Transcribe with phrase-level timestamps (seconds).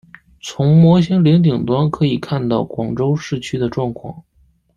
[0.41, 4.23] 从摩星岭顶端可以看到广州市区的状况。